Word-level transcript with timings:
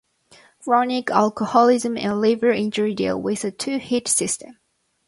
Chronic 0.63 1.11
alcoholism 1.11 1.95
and 1.95 2.19
liver 2.21 2.49
injury 2.51 2.95
deal 2.95 3.21
with 3.21 3.43
a 3.45 3.51
two 3.51 3.77
hit 3.77 4.07
system. 4.07 4.57